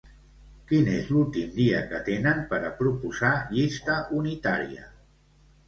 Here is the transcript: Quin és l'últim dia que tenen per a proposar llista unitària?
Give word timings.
Quin 0.69 0.87
és 0.93 1.11
l'últim 1.15 1.51
dia 1.57 1.83
que 1.91 1.99
tenen 2.09 2.41
per 2.55 2.61
a 2.71 2.73
proposar 2.81 3.31
llista 3.55 4.01
unitària? 4.25 4.91